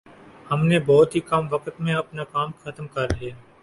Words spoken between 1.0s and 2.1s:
ہی کم وقت میں